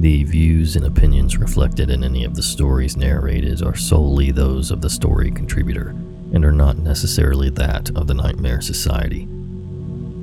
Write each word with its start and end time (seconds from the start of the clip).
The 0.00 0.24
views 0.24 0.76
and 0.76 0.86
opinions 0.86 1.36
reflected 1.36 1.90
in 1.90 2.02
any 2.02 2.24
of 2.24 2.34
the 2.34 2.42
stories 2.42 2.96
narrated 2.96 3.62
are 3.62 3.76
solely 3.76 4.30
those 4.30 4.70
of 4.70 4.80
the 4.80 4.88
story 4.88 5.30
contributor 5.30 5.90
and 6.32 6.42
are 6.42 6.52
not 6.52 6.78
necessarily 6.78 7.50
that 7.50 7.90
of 7.94 8.06
the 8.06 8.14
Nightmare 8.14 8.62
Society. 8.62 9.28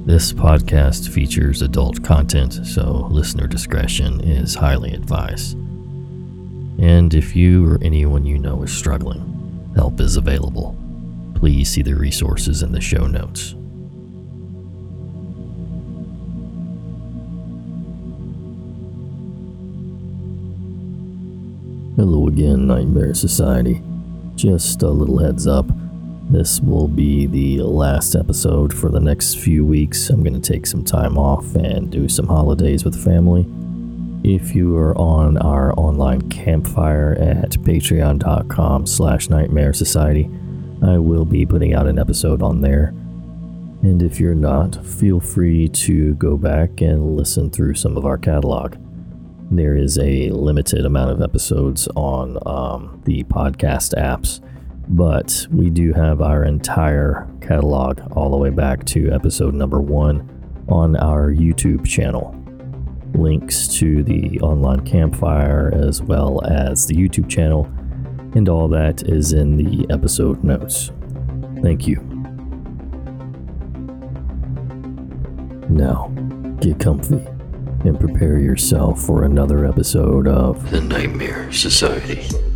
This 0.08 0.34
podcast 0.34 1.10
features 1.10 1.62
adult 1.62 2.04
content, 2.04 2.66
so 2.66 3.08
listener 3.12 3.46
discretion 3.46 4.20
is 4.22 4.56
highly 4.56 4.94
advised. 4.94 5.54
And 6.80 7.14
if 7.14 7.36
you 7.36 7.72
or 7.72 7.78
anyone 7.84 8.26
you 8.26 8.40
know 8.40 8.64
is 8.64 8.76
struggling, 8.76 9.72
help 9.76 10.00
is 10.00 10.18
available. 10.18 10.76
Please 11.36 11.70
see 11.70 11.84
the 11.84 11.94
resources 11.94 12.64
in 12.64 12.72
the 12.72 12.82
show 12.82 13.06
notes. 13.06 13.54
Again, 22.38 22.68
Nightmare 22.68 23.16
Society. 23.16 23.82
Just 24.36 24.84
a 24.84 24.90
little 24.90 25.18
heads 25.18 25.48
up. 25.48 25.66
This 26.30 26.62
will 26.62 26.88
be 26.88 27.26
the 27.26 27.64
last 27.64 28.16
episode 28.16 28.72
for 28.72 28.92
the 28.92 29.00
next 29.00 29.40
few 29.40 29.66
weeks. 29.66 30.12
I'm 30.12 30.22
going 30.22 30.40
to 30.40 30.54
take 30.54 30.68
some 30.68 30.84
time 30.84 31.18
off 31.18 31.56
and 31.56 31.92
do 31.92 32.08
some 32.08 32.28
holidays 32.28 32.86
with 32.86 33.04
family. 33.04 33.48
If 34.24 34.54
you 34.54 34.78
are 34.78 34.96
on 35.00 35.40
our 35.40 35.74
online 35.80 36.30
campfire 36.30 37.18
at 37.20 37.54
patreon.com 37.54 38.86
slash 38.86 39.30
nightmare 39.32 39.74
society, 39.74 40.30
I 40.86 41.00
will 41.00 41.26
be 41.26 41.44
putting 41.44 41.74
out 41.74 41.88
an 41.88 41.98
episode 41.98 42.44
on 42.44 42.62
there. 42.62 42.90
And 43.82 44.04
if 44.04 44.20
you're 44.20 44.36
not, 44.36 44.86
feel 44.86 45.20
free 45.20 45.70
to 45.70 46.14
go 46.16 46.38
back 46.38 46.82
and 46.82 47.18
listen 47.18 47.50
through 47.50 47.74
some 47.74 47.98
of 47.98 48.06
our 48.06 48.20
catalog. 48.20 48.76
There 49.50 49.78
is 49.78 49.98
a 49.98 50.30
limited 50.32 50.86
amount 50.86 51.12
of 51.12 51.22
episodes 51.22 51.88
on 51.96 52.38
um, 52.46 53.02
the 53.06 53.24
podcast 53.24 53.96
apps, 53.96 54.42
but 54.90 55.48
we 55.50 55.70
do 55.70 55.94
have 55.94 56.22
our 56.22 56.44
entire 56.44 57.30
catalog 57.40 58.02
all 58.12 58.30
the 58.30 58.36
way 58.36 58.50
back 58.50 58.84
to 58.88 59.10
episode 59.12 59.54
number 59.54 59.80
one 59.80 60.30
on 60.68 60.98
our 60.98 61.32
YouTube 61.32 61.88
channel. 61.88 62.36
Links 63.14 63.70
to 63.80 64.04
the 64.04 64.38
online 64.42 64.86
campfire 64.86 65.72
as 65.74 66.02
well 66.02 66.44
as 66.46 66.86
the 66.86 66.96
YouTube 66.96 67.30
channel, 67.30 67.72
and 68.36 68.50
all 68.50 68.68
that 68.68 69.04
is 69.04 69.32
in 69.32 69.56
the 69.56 69.88
episode 69.90 70.44
notes. 70.44 70.92
Thank 71.62 71.88
you. 71.88 72.02
Now, 75.70 76.10
get 76.60 76.82
comfy 76.82 77.26
and 77.88 78.00
prepare 78.00 78.38
yourself 78.38 79.02
for 79.02 79.24
another 79.24 79.66
episode 79.66 80.28
of 80.28 80.70
The 80.70 80.82
Nightmare 80.82 81.52
Society. 81.52 82.47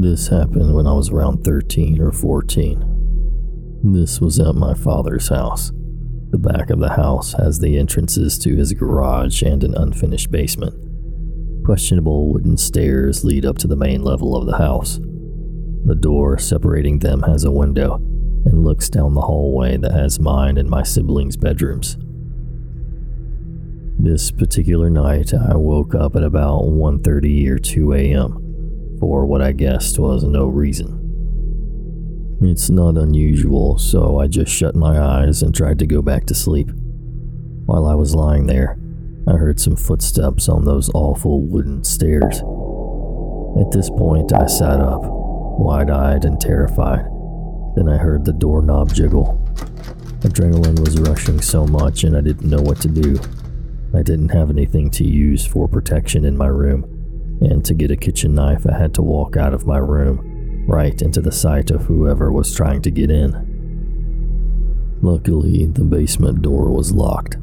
This 0.00 0.28
happened 0.28 0.74
when 0.74 0.86
I 0.86 0.94
was 0.94 1.10
around 1.10 1.44
13 1.44 2.00
or 2.00 2.10
14. 2.10 3.82
This 3.92 4.18
was 4.18 4.40
at 4.40 4.54
my 4.54 4.72
father's 4.72 5.28
house. 5.28 5.72
The 6.30 6.38
back 6.38 6.70
of 6.70 6.78
the 6.78 6.94
house 6.94 7.34
has 7.34 7.58
the 7.58 7.76
entrances 7.76 8.38
to 8.38 8.56
his 8.56 8.72
garage 8.72 9.42
and 9.42 9.62
an 9.62 9.74
unfinished 9.74 10.30
basement. 10.30 10.74
Questionable 11.66 12.32
wooden 12.32 12.56
stairs 12.56 13.26
lead 13.26 13.44
up 13.44 13.58
to 13.58 13.66
the 13.66 13.76
main 13.76 14.02
level 14.02 14.34
of 14.34 14.46
the 14.46 14.56
house. 14.56 14.98
The 15.84 15.98
door 16.00 16.38
separating 16.38 17.00
them 17.00 17.20
has 17.24 17.44
a 17.44 17.50
window 17.50 17.96
and 18.46 18.64
looks 18.64 18.88
down 18.88 19.12
the 19.12 19.20
hallway 19.20 19.76
that 19.76 19.92
has 19.92 20.18
mine 20.18 20.56
and 20.56 20.70
my 20.70 20.82
siblings' 20.82 21.36
bedrooms. 21.36 21.98
This 23.98 24.30
particular 24.30 24.88
night, 24.88 25.34
I 25.34 25.56
woke 25.56 25.94
up 25.94 26.16
at 26.16 26.24
about 26.24 26.62
1:30 26.62 27.50
or 27.50 27.58
2 27.58 27.92
a.m 27.92 28.49
for 29.00 29.24
what 29.24 29.40
I 29.40 29.52
guessed 29.52 29.98
was 29.98 30.22
no 30.22 30.46
reason. 30.46 30.98
It's 32.42 32.70
not 32.70 32.96
unusual, 32.96 33.78
so 33.78 34.18
I 34.20 34.26
just 34.26 34.52
shut 34.52 34.76
my 34.76 35.00
eyes 35.00 35.42
and 35.42 35.54
tried 35.54 35.78
to 35.80 35.86
go 35.86 36.02
back 36.02 36.26
to 36.26 36.34
sleep. 36.34 36.70
While 37.64 37.86
I 37.86 37.94
was 37.94 38.14
lying 38.14 38.46
there, 38.46 38.78
I 39.26 39.32
heard 39.32 39.58
some 39.58 39.76
footsteps 39.76 40.48
on 40.48 40.64
those 40.64 40.90
awful 40.94 41.40
wooden 41.42 41.82
stairs. 41.84 42.38
At 43.60 43.70
this 43.72 43.90
point, 43.90 44.32
I 44.32 44.46
sat 44.46 44.80
up, 44.80 45.00
wide 45.02 45.90
eyed 45.90 46.24
and 46.24 46.40
terrified. 46.40 47.04
Then 47.76 47.88
I 47.88 47.96
heard 47.96 48.24
the 48.24 48.32
doorknob 48.32 48.92
jiggle. 48.92 49.36
Adrenaline 50.20 50.78
was 50.80 51.00
rushing 51.00 51.40
so 51.40 51.66
much, 51.66 52.04
and 52.04 52.16
I 52.16 52.20
didn't 52.20 52.48
know 52.48 52.60
what 52.60 52.80
to 52.82 52.88
do. 52.88 53.18
I 53.94 54.02
didn't 54.02 54.30
have 54.30 54.50
anything 54.50 54.90
to 54.92 55.04
use 55.04 55.46
for 55.46 55.68
protection 55.68 56.24
in 56.24 56.36
my 56.36 56.46
room 56.46 56.99
and 57.40 57.64
to 57.64 57.74
get 57.74 57.90
a 57.90 57.96
kitchen 57.96 58.34
knife, 58.34 58.66
I 58.66 58.76
had 58.76 58.94
to 58.94 59.02
walk 59.02 59.36
out 59.36 59.54
of 59.54 59.66
my 59.66 59.78
room, 59.78 60.64
right 60.68 61.00
into 61.00 61.20
the 61.20 61.32
sight 61.32 61.70
of 61.70 61.82
whoever 61.82 62.30
was 62.30 62.54
trying 62.54 62.82
to 62.82 62.90
get 62.90 63.10
in. 63.10 63.48
Luckily, 65.02 65.66
the 65.66 65.84
basement 65.84 66.42
door 66.42 66.70
was 66.70 66.92
locked. 66.92 67.38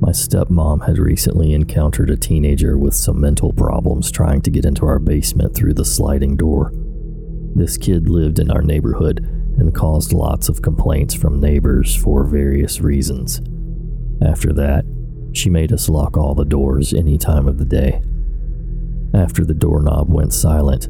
My 0.00 0.10
stepmom 0.10 0.86
had 0.86 0.98
recently 0.98 1.54
encountered 1.54 2.10
a 2.10 2.16
teenager 2.16 2.76
with 2.76 2.94
some 2.94 3.20
mental 3.20 3.52
problems 3.52 4.10
trying 4.10 4.42
to 4.42 4.50
get 4.50 4.64
into 4.64 4.84
our 4.84 4.98
basement 4.98 5.54
through 5.54 5.74
the 5.74 5.84
sliding 5.84 6.36
door. 6.36 6.72
This 7.54 7.78
kid 7.78 8.08
lived 8.08 8.38
in 8.38 8.50
our 8.50 8.60
neighborhood 8.60 9.20
and 9.56 9.74
caused 9.74 10.12
lots 10.12 10.48
of 10.48 10.60
complaints 10.60 11.14
from 11.14 11.40
neighbors 11.40 11.96
for 11.96 12.24
various 12.24 12.80
reasons. 12.80 13.40
After 14.20 14.52
that, 14.52 14.84
she 15.32 15.48
made 15.48 15.72
us 15.72 15.88
lock 15.88 16.16
all 16.16 16.34
the 16.34 16.44
doors 16.44 16.92
any 16.92 17.16
time 17.16 17.48
of 17.48 17.58
the 17.58 17.64
day. 17.64 18.02
After 19.14 19.44
the 19.44 19.54
doorknob 19.54 20.10
went 20.10 20.32
silent, 20.32 20.88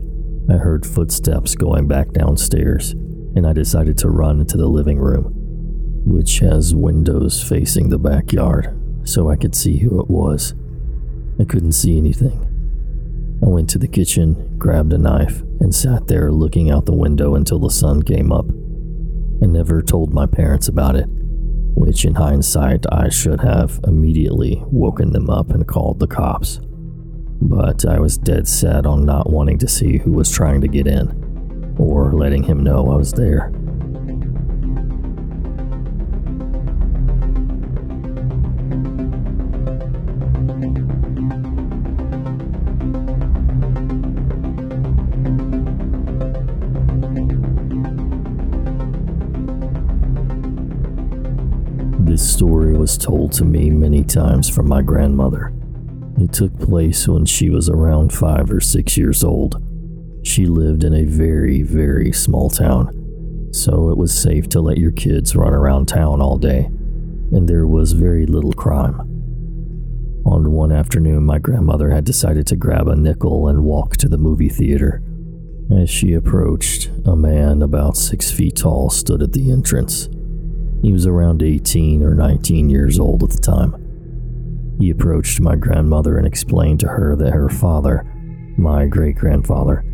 I 0.48 0.54
heard 0.54 0.86
footsteps 0.86 1.54
going 1.54 1.86
back 1.86 2.12
downstairs, 2.12 2.92
and 2.92 3.46
I 3.46 3.52
decided 3.52 3.98
to 3.98 4.10
run 4.10 4.40
into 4.40 4.56
the 4.56 4.68
living 4.68 4.98
room, 4.98 5.32
which 6.04 6.38
has 6.38 6.74
windows 6.74 7.42
facing 7.42 7.88
the 7.88 7.98
backyard, 7.98 8.76
so 9.04 9.28
I 9.28 9.36
could 9.36 9.54
see 9.54 9.78
who 9.78 10.00
it 10.00 10.08
was. 10.08 10.54
I 11.38 11.44
couldn't 11.44 11.72
see 11.72 11.98
anything. 11.98 12.42
I 13.42 13.48
went 13.48 13.68
to 13.70 13.78
the 13.78 13.88
kitchen, 13.88 14.56
grabbed 14.56 14.92
a 14.92 14.98
knife, 14.98 15.42
and 15.60 15.74
sat 15.74 16.06
there 16.06 16.32
looking 16.32 16.70
out 16.70 16.86
the 16.86 16.94
window 16.94 17.34
until 17.34 17.58
the 17.58 17.70
sun 17.70 18.02
came 18.02 18.32
up. 18.32 18.46
I 19.42 19.46
never 19.46 19.82
told 19.82 20.14
my 20.14 20.26
parents 20.26 20.68
about 20.68 20.96
it, 20.96 21.06
which 21.74 22.04
in 22.04 22.14
hindsight 22.14 22.86
I 22.90 23.10
should 23.10 23.40
have 23.40 23.78
immediately 23.86 24.62
woken 24.66 25.10
them 25.10 25.28
up 25.28 25.50
and 25.50 25.66
called 25.68 25.98
the 25.98 26.06
cops 26.06 26.60
but 27.40 27.84
I 27.84 27.98
was 27.98 28.18
dead 28.18 28.48
set 28.48 28.86
on 28.86 29.04
not 29.04 29.30
wanting 29.30 29.58
to 29.58 29.68
see 29.68 29.98
who 29.98 30.12
was 30.12 30.30
trying 30.30 30.60
to 30.62 30.68
get 30.68 30.86
in, 30.86 31.74
or 31.78 32.12
letting 32.12 32.42
him 32.42 32.62
know 32.62 32.90
I 32.90 32.96
was 32.96 33.12
there. 33.12 33.52
This 51.98 52.32
story 52.32 52.76
was 52.76 52.96
told 52.96 53.32
to 53.32 53.44
me 53.44 53.68
many 53.68 54.02
times 54.02 54.48
from 54.48 54.68
my 54.68 54.80
grandmother. 54.80 55.52
It 56.18 56.32
took 56.32 56.58
place 56.58 57.06
when 57.06 57.26
she 57.26 57.50
was 57.50 57.68
around 57.68 58.12
five 58.12 58.50
or 58.50 58.60
six 58.60 58.96
years 58.96 59.22
old. 59.22 59.62
She 60.22 60.46
lived 60.46 60.82
in 60.82 60.94
a 60.94 61.04
very, 61.04 61.62
very 61.62 62.10
small 62.10 62.48
town, 62.48 63.50
so 63.52 63.90
it 63.90 63.98
was 63.98 64.18
safe 64.18 64.48
to 64.50 64.60
let 64.60 64.78
your 64.78 64.92
kids 64.92 65.36
run 65.36 65.52
around 65.52 65.86
town 65.86 66.22
all 66.22 66.38
day, 66.38 66.64
and 67.32 67.46
there 67.46 67.66
was 67.66 67.92
very 67.92 68.24
little 68.24 68.54
crime. 68.54 68.98
On 70.24 70.50
one 70.52 70.72
afternoon, 70.72 71.24
my 71.24 71.38
grandmother 71.38 71.90
had 71.90 72.04
decided 72.04 72.46
to 72.48 72.56
grab 72.56 72.88
a 72.88 72.96
nickel 72.96 73.46
and 73.46 73.62
walk 73.62 73.96
to 73.98 74.08
the 74.08 74.18
movie 74.18 74.48
theater. 74.48 75.02
As 75.70 75.90
she 75.90 76.14
approached, 76.14 76.90
a 77.04 77.14
man 77.14 77.62
about 77.62 77.96
six 77.96 78.30
feet 78.30 78.56
tall 78.56 78.88
stood 78.90 79.22
at 79.22 79.32
the 79.32 79.52
entrance. 79.52 80.08
He 80.82 80.92
was 80.92 81.06
around 81.06 81.42
18 81.42 82.02
or 82.02 82.14
19 82.14 82.70
years 82.70 82.98
old 82.98 83.22
at 83.22 83.30
the 83.30 83.38
time. 83.38 83.85
He 84.78 84.90
approached 84.90 85.40
my 85.40 85.56
grandmother 85.56 86.18
and 86.18 86.26
explained 86.26 86.80
to 86.80 86.88
her 86.88 87.16
that 87.16 87.32
her 87.32 87.48
father 87.48 88.04
My 88.58 88.86
great 88.86 89.16
grandfather 89.16 89.84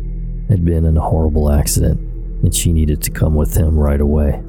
had 0.49 0.63
been 0.63 0.85
in 0.85 0.97
a 0.97 1.01
horrible 1.01 1.51
accident 1.51 1.99
and 2.43 2.53
she 2.53 2.73
needed 2.73 3.01
to 3.01 3.11
come 3.11 3.35
with 3.35 3.55
him 3.55 3.77
right 3.77 4.01
away. 4.01 4.43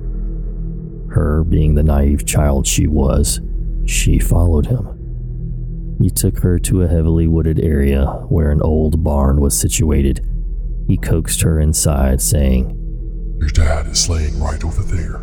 Her 1.10 1.44
being 1.44 1.74
the 1.74 1.84
naive 1.84 2.26
child 2.26 2.66
she 2.66 2.86
was, 2.88 3.40
she 3.86 4.18
followed 4.18 4.66
him. 4.66 5.96
He 6.00 6.10
took 6.10 6.38
her 6.40 6.58
to 6.58 6.82
a 6.82 6.88
heavily 6.88 7.28
wooded 7.28 7.60
area 7.60 8.04
where 8.28 8.50
an 8.50 8.60
old 8.62 9.04
barn 9.04 9.40
was 9.40 9.58
situated. 9.58 10.26
He 10.88 10.96
coaxed 10.96 11.42
her 11.42 11.60
inside, 11.60 12.20
saying, 12.20 13.36
Your 13.38 13.50
dad 13.50 13.86
is 13.86 14.08
laying 14.08 14.40
right 14.40 14.62
over 14.64 14.82
there. 14.82 15.22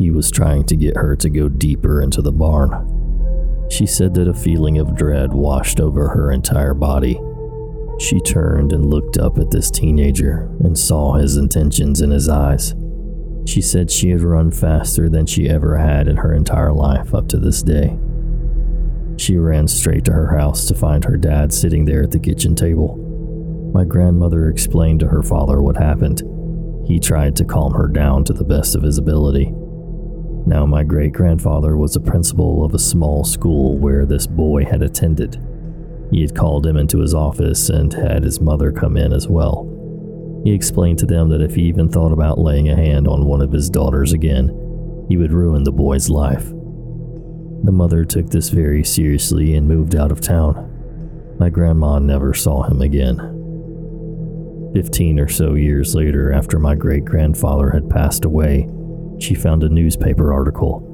He 0.00 0.10
was 0.10 0.30
trying 0.30 0.64
to 0.64 0.76
get 0.76 0.96
her 0.96 1.14
to 1.16 1.30
go 1.30 1.48
deeper 1.48 2.02
into 2.02 2.20
the 2.20 2.32
barn. 2.32 2.99
She 3.70 3.86
said 3.86 4.14
that 4.14 4.28
a 4.28 4.34
feeling 4.34 4.78
of 4.78 4.96
dread 4.96 5.32
washed 5.32 5.80
over 5.80 6.08
her 6.08 6.32
entire 6.32 6.74
body. 6.74 7.20
She 7.98 8.18
turned 8.20 8.72
and 8.72 8.90
looked 8.90 9.16
up 9.16 9.38
at 9.38 9.50
this 9.50 9.70
teenager 9.70 10.50
and 10.60 10.76
saw 10.76 11.14
his 11.14 11.36
intentions 11.36 12.00
in 12.00 12.10
his 12.10 12.28
eyes. 12.28 12.74
She 13.46 13.60
said 13.60 13.90
she 13.90 14.10
had 14.10 14.22
run 14.22 14.50
faster 14.50 15.08
than 15.08 15.26
she 15.26 15.48
ever 15.48 15.76
had 15.76 16.08
in 16.08 16.16
her 16.16 16.34
entire 16.34 16.72
life 16.72 17.14
up 17.14 17.28
to 17.28 17.38
this 17.38 17.62
day. 17.62 17.98
She 19.16 19.36
ran 19.36 19.68
straight 19.68 20.04
to 20.06 20.12
her 20.12 20.36
house 20.36 20.66
to 20.66 20.74
find 20.74 21.04
her 21.04 21.16
dad 21.16 21.52
sitting 21.52 21.84
there 21.84 22.02
at 22.02 22.10
the 22.10 22.18
kitchen 22.18 22.54
table. 22.54 22.96
My 23.72 23.84
grandmother 23.84 24.48
explained 24.48 25.00
to 25.00 25.08
her 25.08 25.22
father 25.22 25.62
what 25.62 25.76
happened. 25.76 26.22
He 26.86 26.98
tried 26.98 27.36
to 27.36 27.44
calm 27.44 27.74
her 27.74 27.86
down 27.86 28.24
to 28.24 28.32
the 28.32 28.44
best 28.44 28.74
of 28.74 28.82
his 28.82 28.98
ability. 28.98 29.52
Now, 30.46 30.66
my 30.66 30.82
great 30.82 31.12
grandfather 31.12 31.76
was 31.76 31.94
the 31.94 32.00
principal 32.00 32.64
of 32.64 32.74
a 32.74 32.78
small 32.78 33.24
school 33.24 33.78
where 33.78 34.06
this 34.06 34.26
boy 34.26 34.64
had 34.64 34.82
attended. 34.82 35.40
He 36.10 36.22
had 36.22 36.34
called 36.34 36.66
him 36.66 36.76
into 36.76 36.98
his 36.98 37.14
office 37.14 37.68
and 37.68 37.92
had 37.92 38.24
his 38.24 38.40
mother 38.40 38.72
come 38.72 38.96
in 38.96 39.12
as 39.12 39.28
well. 39.28 39.68
He 40.44 40.52
explained 40.52 40.98
to 41.00 41.06
them 41.06 41.28
that 41.28 41.42
if 41.42 41.54
he 41.54 41.62
even 41.64 41.88
thought 41.88 42.12
about 42.12 42.38
laying 42.38 42.68
a 42.68 42.76
hand 42.76 43.06
on 43.06 43.26
one 43.26 43.42
of 43.42 43.52
his 43.52 43.70
daughters 43.70 44.12
again, 44.12 44.48
he 45.08 45.16
would 45.16 45.32
ruin 45.32 45.64
the 45.64 45.72
boy's 45.72 46.08
life. 46.08 46.48
The 47.62 47.72
mother 47.72 48.04
took 48.04 48.30
this 48.30 48.48
very 48.48 48.82
seriously 48.82 49.54
and 49.54 49.68
moved 49.68 49.94
out 49.94 50.10
of 50.10 50.20
town. 50.20 51.36
My 51.38 51.50
grandma 51.50 51.98
never 51.98 52.32
saw 52.32 52.62
him 52.62 52.80
again. 52.80 53.36
Fifteen 54.72 55.20
or 55.20 55.28
so 55.28 55.54
years 55.54 55.94
later, 55.94 56.32
after 56.32 56.58
my 56.58 56.74
great 56.74 57.04
grandfather 57.04 57.70
had 57.70 57.90
passed 57.90 58.24
away, 58.24 58.68
she 59.22 59.34
found 59.34 59.62
a 59.62 59.68
newspaper 59.68 60.32
article. 60.32 60.86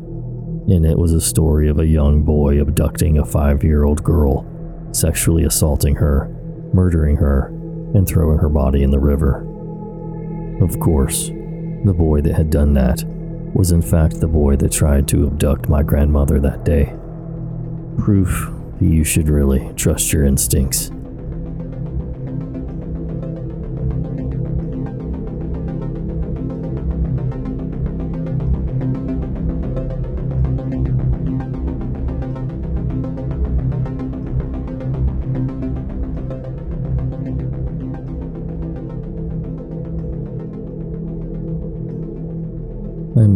In 0.69 0.84
it 0.84 0.99
was 0.99 1.12
a 1.12 1.20
story 1.20 1.69
of 1.69 1.78
a 1.78 1.87
young 1.87 2.23
boy 2.23 2.61
abducting 2.61 3.19
a 3.19 3.25
five 3.25 3.62
year 3.62 3.84
old 3.84 4.02
girl, 4.02 4.44
sexually 4.93 5.44
assaulting 5.44 5.94
her, 5.96 6.28
murdering 6.73 7.17
her, 7.17 7.46
and 7.94 8.06
throwing 8.06 8.38
her 8.38 8.49
body 8.49 8.82
in 8.82 8.90
the 8.90 8.99
river. 8.99 9.46
Of 10.61 10.81
course, 10.81 11.28
the 11.28 11.94
boy 11.96 12.20
that 12.23 12.34
had 12.34 12.50
done 12.50 12.75
that 12.75 13.05
was 13.55 13.73
in 13.73 13.82
fact 13.82 14.20
the 14.20 14.26
boy 14.26 14.56
that 14.56 14.73
tried 14.73 15.06
to 15.08 15.26
abduct 15.26 15.69
my 15.69 15.82
grandmother 15.82 16.40
that 16.40 16.64
day. 16.64 16.93
Proof 17.99 18.50
that 18.78 18.87
you 18.87 19.05
should 19.05 19.28
really 19.28 19.73
trust 19.76 20.12
your 20.12 20.25
instincts. 20.25 20.90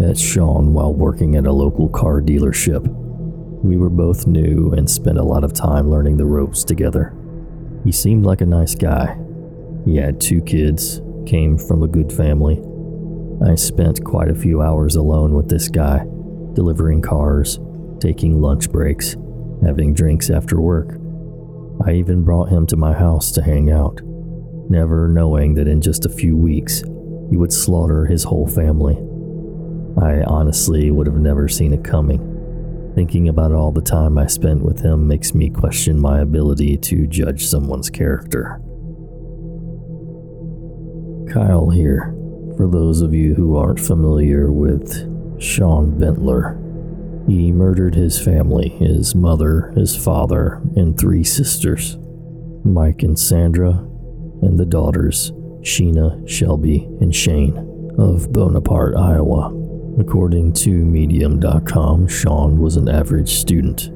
Met 0.00 0.16
Sean 0.16 0.72
while 0.72 0.94
working 0.94 1.36
at 1.36 1.46
a 1.46 1.52
local 1.52 1.86
car 1.90 2.22
dealership. 2.22 2.88
We 3.62 3.76
were 3.76 3.90
both 3.90 4.26
new 4.26 4.72
and 4.72 4.88
spent 4.88 5.18
a 5.18 5.22
lot 5.22 5.44
of 5.44 5.52
time 5.52 5.90
learning 5.90 6.16
the 6.16 6.24
ropes 6.24 6.64
together. 6.64 7.14
He 7.84 7.92
seemed 7.92 8.24
like 8.24 8.40
a 8.40 8.46
nice 8.46 8.74
guy. 8.74 9.18
He 9.84 9.96
had 9.96 10.18
two 10.18 10.40
kids, 10.40 11.02
came 11.26 11.58
from 11.58 11.82
a 11.82 11.88
good 11.88 12.10
family. 12.10 12.62
I 13.46 13.56
spent 13.56 14.02
quite 14.02 14.30
a 14.30 14.34
few 14.34 14.62
hours 14.62 14.96
alone 14.96 15.34
with 15.34 15.50
this 15.50 15.68
guy, 15.68 16.06
delivering 16.54 17.02
cars, 17.02 17.60
taking 18.00 18.40
lunch 18.40 18.70
breaks, 18.70 19.16
having 19.62 19.92
drinks 19.92 20.30
after 20.30 20.62
work. 20.62 20.98
I 21.84 21.92
even 21.92 22.24
brought 22.24 22.48
him 22.48 22.66
to 22.68 22.76
my 22.76 22.94
house 22.94 23.32
to 23.32 23.42
hang 23.42 23.70
out, 23.70 24.00
never 24.70 25.08
knowing 25.08 25.54
that 25.54 25.68
in 25.68 25.82
just 25.82 26.06
a 26.06 26.10
few 26.10 26.38
weeks 26.38 26.82
he 27.28 27.36
would 27.36 27.52
slaughter 27.52 28.06
his 28.06 28.24
whole 28.24 28.48
family. 28.48 28.98
I 29.98 30.22
honestly 30.22 30.90
would 30.90 31.06
have 31.06 31.16
never 31.16 31.48
seen 31.48 31.72
it 31.72 31.84
coming. 31.84 32.92
Thinking 32.94 33.28
about 33.28 33.52
all 33.52 33.72
the 33.72 33.80
time 33.80 34.18
I 34.18 34.26
spent 34.26 34.62
with 34.62 34.80
him 34.80 35.06
makes 35.06 35.34
me 35.34 35.48
question 35.48 35.98
my 35.98 36.20
ability 36.20 36.76
to 36.78 37.06
judge 37.06 37.46
someone's 37.46 37.90
character. 37.90 38.60
Kyle 41.32 41.70
here, 41.70 42.14
for 42.56 42.68
those 42.68 43.00
of 43.00 43.14
you 43.14 43.34
who 43.34 43.56
aren't 43.56 43.80
familiar 43.80 44.50
with 44.50 45.08
Sean 45.40 45.92
Bentler. 45.98 46.58
He 47.28 47.52
murdered 47.52 47.94
his 47.94 48.20
family 48.20 48.68
his 48.68 49.14
mother, 49.14 49.72
his 49.76 49.96
father, 49.96 50.60
and 50.76 50.98
three 50.98 51.24
sisters 51.24 51.96
Mike 52.64 53.02
and 53.02 53.18
Sandra, 53.18 53.70
and 54.42 54.58
the 54.58 54.66
daughters, 54.66 55.32
Sheena, 55.62 56.28
Shelby, 56.28 56.84
and 57.00 57.14
Shane, 57.14 57.56
of 57.98 58.30
Bonaparte, 58.32 58.96
Iowa. 58.96 59.59
According 60.00 60.54
to 60.54 60.70
Medium.com, 60.70 62.08
Sean 62.08 62.58
was 62.58 62.76
an 62.76 62.88
average 62.88 63.34
student. 63.34 63.90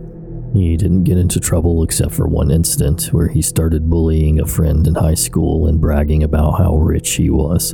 He 0.53 0.77
didn't 0.77 1.05
get 1.05 1.17
into 1.17 1.41
trouble 1.41 1.83
except 1.83 2.13
for 2.13 2.29
one 2.29 2.51
incident 2.51 3.07
where 3.07 3.27
he 3.27 3.41
started 3.41 3.89
bullying 3.89 4.39
a 4.39 4.47
friend 4.47 4.87
in 4.87 4.97
high 4.97 5.15
school 5.15 5.67
and 5.67 5.81
bragging 5.81 6.23
about 6.23 6.59
how 6.59 6.77
rich 6.77 7.13
he 7.13 7.31
was. 7.31 7.73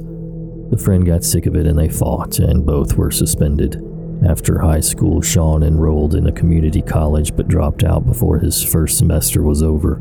The 0.70 0.80
friend 0.80 1.04
got 1.04 1.24
sick 1.24 1.46
of 1.46 1.56
it 1.56 1.66
and 1.66 1.76
they 1.76 1.88
fought, 1.88 2.38
and 2.38 2.64
both 2.64 2.96
were 2.96 3.10
suspended. 3.10 3.82
After 4.24 4.60
high 4.60 4.80
school, 4.80 5.20
Sean 5.20 5.64
enrolled 5.64 6.14
in 6.14 6.28
a 6.28 6.32
community 6.32 6.82
college 6.82 7.34
but 7.34 7.48
dropped 7.48 7.82
out 7.82 8.06
before 8.06 8.38
his 8.38 8.62
first 8.62 8.96
semester 8.96 9.42
was 9.42 9.60
over. 9.60 10.00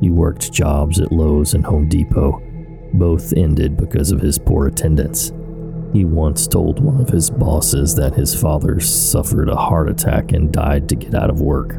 He 0.00 0.10
worked 0.10 0.52
jobs 0.52 1.00
at 1.00 1.12
Lowe's 1.12 1.54
and 1.54 1.64
Home 1.64 1.88
Depot. 1.88 2.42
Both 2.94 3.32
ended 3.34 3.76
because 3.76 4.10
of 4.10 4.20
his 4.20 4.36
poor 4.36 4.66
attendance. 4.66 5.32
He 5.92 6.06
once 6.06 6.46
told 6.46 6.80
one 6.80 7.00
of 7.00 7.10
his 7.10 7.28
bosses 7.28 7.94
that 7.96 8.14
his 8.14 8.34
father 8.34 8.80
suffered 8.80 9.50
a 9.50 9.56
heart 9.56 9.90
attack 9.90 10.32
and 10.32 10.50
died 10.50 10.88
to 10.88 10.96
get 10.96 11.14
out 11.14 11.28
of 11.28 11.42
work. 11.42 11.76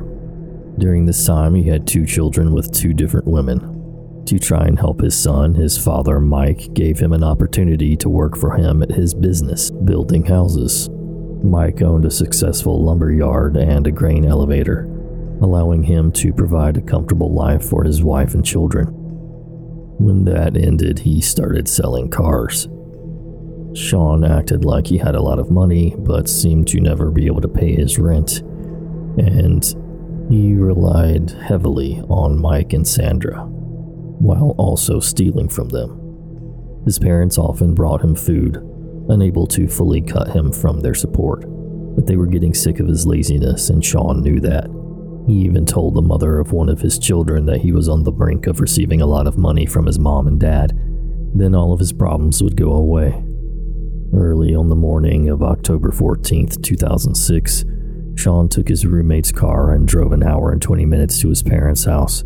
During 0.77 1.05
this 1.05 1.25
time, 1.25 1.55
he 1.55 1.63
had 1.63 1.87
two 1.87 2.05
children 2.05 2.51
with 2.53 2.71
two 2.71 2.93
different 2.93 3.27
women. 3.27 4.23
To 4.25 4.39
try 4.39 4.65
and 4.65 4.79
help 4.79 5.01
his 5.01 5.15
son, 5.15 5.55
his 5.55 5.77
father, 5.77 6.19
Mike, 6.19 6.73
gave 6.73 6.99
him 6.99 7.11
an 7.11 7.23
opportunity 7.23 7.97
to 7.97 8.09
work 8.09 8.37
for 8.37 8.55
him 8.55 8.81
at 8.83 8.91
his 8.91 9.13
business, 9.13 9.71
building 9.71 10.25
houses. 10.25 10.89
Mike 11.43 11.81
owned 11.81 12.05
a 12.05 12.11
successful 12.11 12.83
lumber 12.83 13.11
yard 13.11 13.57
and 13.57 13.85
a 13.85 13.91
grain 13.91 14.25
elevator, 14.25 14.83
allowing 15.41 15.83
him 15.83 16.11
to 16.11 16.31
provide 16.31 16.77
a 16.77 16.81
comfortable 16.81 17.33
life 17.33 17.63
for 17.67 17.83
his 17.83 18.01
wife 18.01 18.33
and 18.33 18.45
children. 18.45 18.87
When 19.99 20.23
that 20.25 20.55
ended, 20.55 20.99
he 20.99 21.19
started 21.19 21.67
selling 21.67 22.09
cars. 22.09 22.67
Sean 23.75 24.23
acted 24.23 24.65
like 24.65 24.87
he 24.87 24.97
had 24.97 25.15
a 25.15 25.21
lot 25.21 25.39
of 25.39 25.51
money, 25.51 25.95
but 25.97 26.29
seemed 26.29 26.67
to 26.67 26.79
never 26.79 27.09
be 27.09 27.25
able 27.25 27.41
to 27.41 27.47
pay 27.47 27.73
his 27.73 27.97
rent, 27.97 28.41
and 29.17 29.63
he 30.29 30.53
relied 30.53 31.31
heavily 31.31 31.99
on 32.07 32.39
Mike 32.39 32.73
and 32.73 32.87
Sandra, 32.87 33.45
while 33.45 34.55
also 34.57 34.99
stealing 34.99 35.49
from 35.49 35.69
them. 35.69 35.99
His 36.85 36.99
parents 36.99 37.37
often 37.37 37.73
brought 37.73 38.03
him 38.03 38.15
food, 38.15 38.57
unable 39.09 39.47
to 39.47 39.67
fully 39.67 40.01
cut 40.01 40.29
him 40.29 40.51
from 40.51 40.79
their 40.79 40.93
support, 40.93 41.43
but 41.95 42.05
they 42.05 42.15
were 42.15 42.27
getting 42.27 42.53
sick 42.53 42.79
of 42.79 42.87
his 42.87 43.07
laziness, 43.07 43.69
and 43.69 43.83
Sean 43.83 44.21
knew 44.21 44.39
that. 44.39 44.69
He 45.27 45.33
even 45.45 45.65
told 45.65 45.95
the 45.95 46.01
mother 46.01 46.39
of 46.39 46.51
one 46.51 46.69
of 46.69 46.81
his 46.81 46.99
children 46.99 47.45
that 47.45 47.61
he 47.61 47.71
was 47.71 47.87
on 47.87 48.03
the 48.03 48.11
brink 48.11 48.45
of 48.45 48.59
receiving 48.59 49.01
a 49.01 49.07
lot 49.07 49.25
of 49.25 49.37
money 49.37 49.65
from 49.65 49.85
his 49.85 49.97
mom 49.97 50.27
and 50.27 50.39
dad. 50.39 50.77
Then 51.33 51.55
all 51.55 51.71
of 51.73 51.79
his 51.79 51.93
problems 51.93 52.43
would 52.43 52.57
go 52.57 52.73
away. 52.73 53.23
Early 54.15 54.53
on 54.53 54.69
the 54.69 54.75
morning 54.75 55.27
of 55.29 55.41
October 55.41 55.89
14th, 55.89 56.61
2006, 56.61 57.65
Sean 58.15 58.47
took 58.47 58.67
his 58.67 58.85
roommate's 58.85 59.31
car 59.31 59.71
and 59.71 59.87
drove 59.87 60.11
an 60.11 60.21
hour 60.21 60.51
and 60.51 60.61
20 60.61 60.85
minutes 60.85 61.19
to 61.21 61.29
his 61.29 61.41
parents' 61.41 61.85
house. 61.85 62.23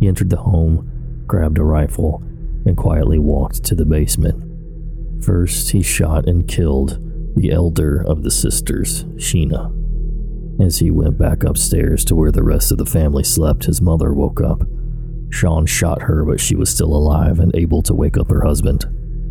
He 0.00 0.06
entered 0.06 0.28
the 0.28 0.36
home, 0.36 1.24
grabbed 1.26 1.56
a 1.56 1.64
rifle, 1.64 2.22
and 2.66 2.76
quietly 2.76 3.18
walked 3.18 3.64
to 3.64 3.74
the 3.74 3.86
basement. 3.86 5.24
First, 5.24 5.70
he 5.70 5.82
shot 5.82 6.28
and 6.28 6.46
killed 6.46 6.98
the 7.36 7.52
elder 7.52 8.04
of 8.06 8.22
the 8.22 8.30
sisters, 8.30 9.04
Sheena. 9.14 9.72
As 10.60 10.80
he 10.80 10.90
went 10.90 11.16
back 11.16 11.42
upstairs 11.42 12.04
to 12.04 12.14
where 12.14 12.32
the 12.32 12.44
rest 12.44 12.70
of 12.70 12.76
the 12.76 12.84
family 12.84 13.24
slept, 13.24 13.64
his 13.64 13.80
mother 13.80 14.12
woke 14.12 14.42
up. 14.42 14.62
Sean 15.30 15.64
shot 15.64 16.02
her, 16.02 16.22
but 16.26 16.38
she 16.38 16.54
was 16.54 16.68
still 16.68 16.94
alive 16.94 17.38
and 17.40 17.56
able 17.56 17.80
to 17.80 17.94
wake 17.94 18.18
up 18.18 18.28
her 18.28 18.44
husband. 18.44 18.84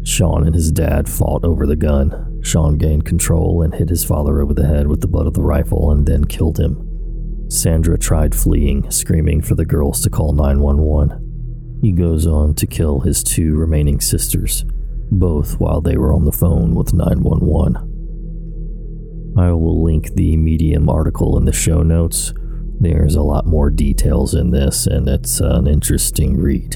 Sean 0.03 0.45
and 0.45 0.53
his 0.53 0.71
dad 0.71 1.09
fought 1.09 1.43
over 1.43 1.65
the 1.65 1.75
gun. 1.75 2.41
Sean 2.43 2.77
gained 2.77 3.05
control 3.05 3.61
and 3.61 3.73
hit 3.73 3.89
his 3.89 4.03
father 4.03 4.41
over 4.41 4.53
the 4.53 4.67
head 4.67 4.87
with 4.87 5.01
the 5.01 5.07
butt 5.07 5.27
of 5.27 5.33
the 5.33 5.41
rifle 5.41 5.91
and 5.91 6.05
then 6.05 6.25
killed 6.25 6.59
him. 6.59 7.47
Sandra 7.49 7.97
tried 7.97 8.35
fleeing, 8.35 8.89
screaming 8.91 9.41
for 9.41 9.55
the 9.55 9.65
girls 9.65 10.01
to 10.01 10.09
call 10.09 10.33
911. 10.33 11.79
He 11.81 11.91
goes 11.91 12.25
on 12.25 12.55
to 12.55 12.67
kill 12.67 13.01
his 13.01 13.23
two 13.23 13.55
remaining 13.55 14.01
sisters, 14.01 14.65
both 15.11 15.59
while 15.59 15.81
they 15.81 15.97
were 15.97 16.13
on 16.13 16.25
the 16.25 16.31
phone 16.31 16.75
with 16.75 16.93
911. 16.93 19.35
I 19.37 19.51
will 19.51 19.83
link 19.83 20.13
the 20.13 20.37
Medium 20.37 20.89
article 20.89 21.37
in 21.37 21.45
the 21.45 21.53
show 21.53 21.81
notes. 21.81 22.33
There's 22.79 23.15
a 23.15 23.21
lot 23.21 23.45
more 23.45 23.69
details 23.69 24.33
in 24.33 24.51
this, 24.51 24.85
and 24.85 25.07
it's 25.07 25.39
an 25.39 25.67
interesting 25.67 26.37
read, 26.37 26.75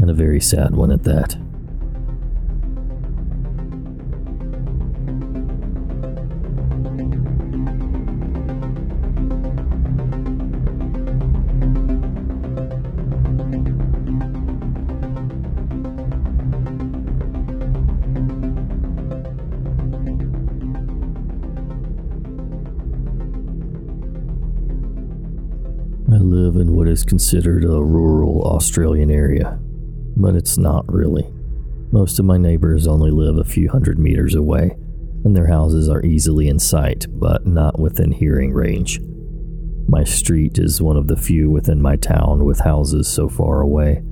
and 0.00 0.10
a 0.10 0.14
very 0.14 0.40
sad 0.40 0.74
one 0.74 0.90
at 0.90 1.04
that. 1.04 1.36
Live 26.56 26.66
in 26.66 26.74
what 26.74 26.88
is 26.88 27.04
considered 27.04 27.64
a 27.64 27.84
rural 27.84 28.42
Australian 28.42 29.10
area, 29.10 29.58
but 30.16 30.34
it's 30.34 30.56
not 30.56 30.90
really. 30.90 31.30
Most 31.92 32.18
of 32.18 32.24
my 32.24 32.38
neighbors 32.38 32.86
only 32.86 33.10
live 33.10 33.36
a 33.36 33.44
few 33.44 33.68
hundred 33.68 33.98
meters 33.98 34.34
away, 34.34 34.76
and 35.24 35.36
their 35.36 35.48
houses 35.48 35.88
are 35.88 36.04
easily 36.04 36.48
in 36.48 36.58
sight, 36.58 37.06
but 37.10 37.46
not 37.46 37.78
within 37.78 38.10
hearing 38.10 38.52
range. 38.52 39.00
My 39.88 40.02
street 40.02 40.58
is 40.58 40.80
one 40.80 40.96
of 40.96 41.08
the 41.08 41.16
few 41.16 41.50
within 41.50 41.80
my 41.80 41.96
town 41.96 42.44
with 42.44 42.60
houses 42.60 43.06
so 43.06 43.28
far 43.28 43.60
away. 43.60 44.02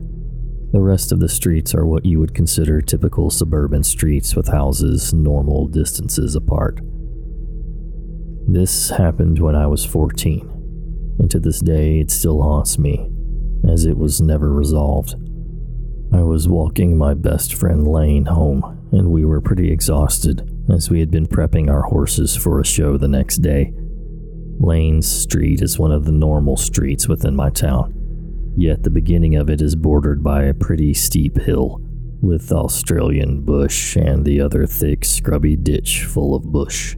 The 0.73 0.81
rest 0.81 1.13
of 1.13 1.21
the 1.21 1.29
streets 1.29 1.75
are 1.75 1.87
what 1.87 2.05
you 2.05 2.21
would 2.21 2.35
consider 2.35 2.81
typical 2.81 3.31
suburban 3.31 3.83
streets 3.83 4.37
with 4.37 4.49
houses 4.49 5.15
normal 5.15 5.67
distances 5.69 6.37
apart. 6.37 6.81
This 8.47 8.91
happened 8.91 9.39
when 9.39 9.57
I 9.57 9.67
was 9.67 9.85
14 9.85 10.54
and 11.19 11.31
to 11.31 11.39
this 11.39 11.61
day 11.61 12.01
it 12.01 12.11
still 12.11 12.43
haunts 12.43 12.79
me, 12.79 13.11
as 13.69 13.85
it 13.85 13.97
was 13.97 14.21
never 14.21 14.53
resolved. 14.53 15.15
I 16.13 16.23
was 16.23 16.47
walking 16.47 16.97
my 16.97 17.15
best 17.15 17.55
friend 17.55 17.87
Lane 17.87 18.27
home, 18.27 18.89
and 18.93 19.11
we 19.11 19.25
were 19.25 19.41
pretty 19.41 19.73
exhausted 19.73 20.49
as 20.73 20.89
we 20.89 21.01
had 21.01 21.11
been 21.11 21.27
prepping 21.27 21.71
our 21.71 21.83
horses 21.83 22.37
for 22.37 22.61
a 22.61 22.65
show 22.65 22.97
the 22.97 23.09
next 23.09 23.39
day. 23.39 23.73
Lane's 24.61 25.11
street 25.11 25.61
is 25.61 25.79
one 25.79 25.91
of 25.91 26.05
the 26.05 26.13
normal 26.13 26.57
streets 26.57 27.09
within 27.09 27.35
my 27.35 27.51
town, 27.51 27.93
yet 28.57 28.83
the 28.83 28.91
beginning 28.91 29.35
of 29.35 29.51
it 29.51 29.61
is 29.61 29.75
bordered 29.75 30.23
by 30.23 30.45
a 30.45 30.55
pretty 30.55 30.95
steep 30.95 31.37
hill, 31.39 31.81
with 32.21 32.53
Australian 32.53 33.43
bush 33.43 33.97
and 33.97 34.25
the 34.25 34.41
other 34.41 34.67
thick, 34.67 35.05
scrubby 35.05 35.57
ditch 35.57 36.05
full 36.05 36.35
of 36.35 36.45
bush. 36.45 36.97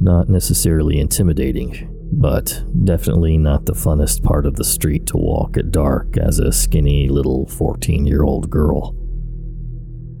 Not 0.00 0.28
necessarily 0.28 0.98
intimidating, 0.98 1.95
but 2.12 2.62
definitely 2.84 3.36
not 3.36 3.66
the 3.66 3.74
funnest 3.74 4.22
part 4.22 4.46
of 4.46 4.56
the 4.56 4.64
street 4.64 5.06
to 5.06 5.16
walk 5.16 5.56
at 5.56 5.70
dark 5.70 6.16
as 6.16 6.38
a 6.38 6.52
skinny 6.52 7.08
little 7.08 7.46
14 7.46 8.06
year 8.06 8.22
old 8.22 8.50
girl. 8.50 8.94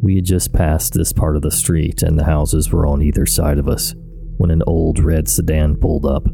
We 0.02 0.16
had 0.16 0.24
just 0.24 0.52
passed 0.52 0.92
this 0.92 1.12
part 1.12 1.36
of 1.36 1.42
the 1.42 1.50
street 1.50 2.02
and 2.02 2.18
the 2.18 2.24
houses 2.24 2.70
were 2.70 2.86
on 2.86 3.02
either 3.02 3.26
side 3.26 3.58
of 3.58 3.68
us 3.68 3.94
when 4.36 4.50
an 4.50 4.62
old 4.66 4.98
red 4.98 5.28
sedan 5.28 5.76
pulled 5.76 6.04
up. 6.04 6.26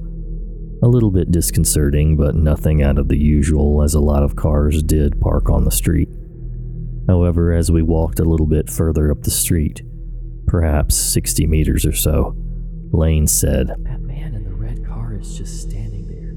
A 0.82 0.88
little 0.88 1.12
bit 1.12 1.30
disconcerting, 1.30 2.16
but 2.16 2.34
nothing 2.34 2.82
out 2.82 2.98
of 2.98 3.06
the 3.06 3.16
usual 3.16 3.82
as 3.82 3.94
a 3.94 4.00
lot 4.00 4.24
of 4.24 4.34
cars 4.34 4.82
did 4.82 5.20
park 5.20 5.48
on 5.48 5.64
the 5.64 5.70
street. 5.70 6.08
However, 7.06 7.52
as 7.52 7.70
we 7.70 7.82
walked 7.82 8.18
a 8.18 8.24
little 8.24 8.46
bit 8.46 8.68
further 8.68 9.10
up 9.10 9.22
the 9.22 9.30
street, 9.30 9.82
perhaps 10.46 10.96
60 10.96 11.46
meters 11.46 11.86
or 11.86 11.92
so, 11.92 12.36
Lane 12.92 13.26
said, 13.26 13.70
just 15.30 15.60
standing 15.60 16.06
there, 16.06 16.32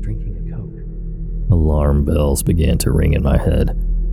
drinking 0.00 0.36
a 0.36 0.56
Coke. 0.56 1.52
Alarm 1.52 2.04
bells 2.04 2.42
began 2.42 2.78
to 2.78 2.90
ring 2.90 3.12
in 3.12 3.22
my 3.22 3.36
head, 3.36 3.70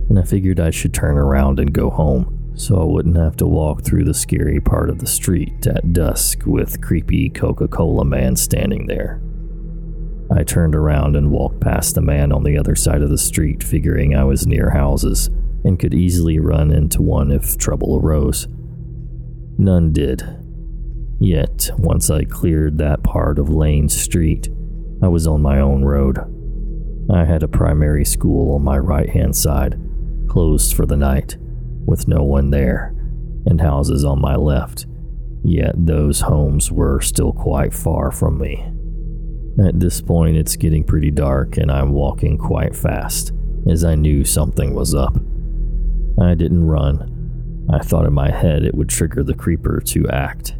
and 0.08 0.18
I 0.18 0.22
figured 0.22 0.60
I 0.60 0.70
should 0.70 0.92
turn 0.92 1.16
around 1.16 1.58
and 1.58 1.72
go 1.72 1.90
home 1.90 2.52
so 2.54 2.80
I 2.80 2.84
wouldn't 2.84 3.16
have 3.16 3.36
to 3.36 3.46
walk 3.46 3.82
through 3.82 4.04
the 4.04 4.14
scary 4.14 4.60
part 4.60 4.90
of 4.90 4.98
the 4.98 5.06
street 5.06 5.66
at 5.66 5.92
dusk 5.92 6.42
with 6.44 6.82
creepy 6.82 7.30
Coca 7.30 7.68
Cola 7.68 8.04
man 8.04 8.36
standing 8.36 8.86
there. 8.86 9.22
I 10.30 10.44
turned 10.44 10.74
around 10.74 11.16
and 11.16 11.30
walked 11.30 11.60
past 11.60 11.94
the 11.94 12.02
man 12.02 12.32
on 12.32 12.44
the 12.44 12.58
other 12.58 12.76
side 12.76 13.02
of 13.02 13.10
the 13.10 13.18
street, 13.18 13.62
figuring 13.62 14.14
I 14.14 14.24
was 14.24 14.46
near 14.46 14.70
houses 14.70 15.28
and 15.64 15.78
could 15.78 15.94
easily 15.94 16.38
run 16.38 16.70
into 16.70 17.02
one 17.02 17.30
if 17.30 17.56
trouble 17.56 17.98
arose. 18.00 18.46
None 19.58 19.92
did. 19.92 20.22
Yet, 21.20 21.70
once 21.76 22.08
I 22.08 22.24
cleared 22.24 22.78
that 22.78 23.02
part 23.02 23.38
of 23.38 23.50
Lane 23.50 23.90
Street, 23.90 24.48
I 25.02 25.08
was 25.08 25.26
on 25.26 25.42
my 25.42 25.60
own 25.60 25.84
road. 25.84 26.18
I 27.12 27.26
had 27.26 27.42
a 27.42 27.48
primary 27.48 28.06
school 28.06 28.54
on 28.54 28.64
my 28.64 28.78
right 28.78 29.08
hand 29.08 29.36
side, 29.36 29.78
closed 30.28 30.74
for 30.74 30.86
the 30.86 30.96
night, 30.96 31.36
with 31.84 32.08
no 32.08 32.22
one 32.22 32.50
there, 32.50 32.94
and 33.44 33.60
houses 33.60 34.02
on 34.02 34.18
my 34.18 34.34
left, 34.34 34.86
yet 35.44 35.74
those 35.76 36.20
homes 36.20 36.72
were 36.72 37.02
still 37.02 37.32
quite 37.32 37.74
far 37.74 38.10
from 38.10 38.38
me. 38.38 38.64
At 39.62 39.78
this 39.78 40.00
point, 40.00 40.38
it's 40.38 40.56
getting 40.56 40.84
pretty 40.84 41.10
dark, 41.10 41.58
and 41.58 41.70
I'm 41.70 41.92
walking 41.92 42.38
quite 42.38 42.74
fast, 42.74 43.32
as 43.68 43.84
I 43.84 43.94
knew 43.94 44.24
something 44.24 44.72
was 44.72 44.94
up. 44.94 45.16
I 46.18 46.34
didn't 46.34 46.64
run. 46.66 47.66
I 47.70 47.80
thought 47.80 48.06
in 48.06 48.14
my 48.14 48.30
head 48.30 48.64
it 48.64 48.74
would 48.74 48.88
trigger 48.88 49.22
the 49.22 49.34
creeper 49.34 49.82
to 49.86 50.08
act. 50.08 50.54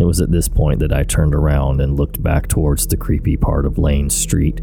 It 0.00 0.04
was 0.04 0.20
at 0.20 0.30
this 0.30 0.48
point 0.48 0.78
that 0.80 0.92
I 0.92 1.02
turned 1.02 1.34
around 1.34 1.80
and 1.80 1.96
looked 1.96 2.22
back 2.22 2.46
towards 2.46 2.86
the 2.86 2.96
creepy 2.96 3.36
part 3.36 3.66
of 3.66 3.78
Lane 3.78 4.10
Street. 4.10 4.56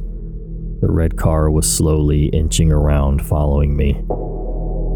The 0.82 0.92
red 0.92 1.18
car 1.18 1.52
was 1.52 1.72
slowly 1.72 2.28
inching 2.28 2.72
around, 2.72 3.26
following 3.26 3.76
me. 3.76 3.96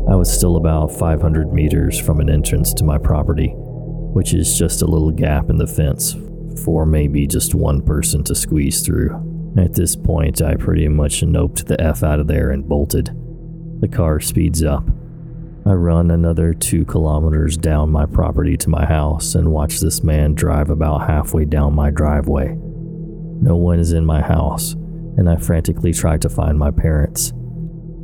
I 0.09 0.15
was 0.15 0.33
still 0.33 0.55
about 0.55 0.91
500 0.91 1.51
meters 1.51 1.99
from 1.99 2.19
an 2.19 2.29
entrance 2.29 2.73
to 2.75 2.83
my 2.83 2.97
property, 2.97 3.53
which 3.55 4.33
is 4.33 4.57
just 4.57 4.81
a 4.81 4.87
little 4.87 5.11
gap 5.11 5.49
in 5.49 5.57
the 5.57 5.67
fence 5.67 6.15
for 6.63 6.85
maybe 6.85 7.27
just 7.27 7.53
one 7.53 7.81
person 7.81 8.23
to 8.25 8.35
squeeze 8.35 8.81
through. 8.81 9.53
At 9.57 9.73
this 9.73 9.95
point, 9.95 10.41
I 10.41 10.55
pretty 10.55 10.87
much 10.87 11.21
noped 11.21 11.65
the 11.65 11.79
F 11.81 12.03
out 12.03 12.19
of 12.19 12.27
there 12.27 12.51
and 12.51 12.67
bolted. 12.67 13.09
The 13.81 13.87
car 13.87 14.19
speeds 14.19 14.63
up. 14.63 14.83
I 15.69 15.73
run 15.73 16.09
another 16.09 16.55
two 16.55 16.83
kilometers 16.83 17.55
down 17.55 17.91
my 17.91 18.07
property 18.07 18.57
to 18.57 18.71
my 18.71 18.87
house 18.87 19.35
and 19.35 19.51
watch 19.51 19.79
this 19.79 20.01
man 20.01 20.33
drive 20.33 20.71
about 20.71 21.07
halfway 21.07 21.45
down 21.45 21.75
my 21.75 21.91
driveway. 21.91 22.55
No 22.55 23.55
one 23.55 23.77
is 23.77 23.93
in 23.93 24.03
my 24.03 24.19
house, 24.19 24.73
and 24.73 25.29
I 25.29 25.35
frantically 25.35 25.93
try 25.93 26.17
to 26.17 26.27
find 26.27 26.57
my 26.57 26.71
parents. 26.71 27.33